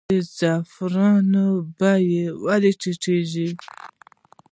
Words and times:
د 0.09 0.11
زعفرانو 0.37 1.45
بیه 1.77 2.25
ولې 2.45 2.71
ټیټیږي؟ 2.81 3.49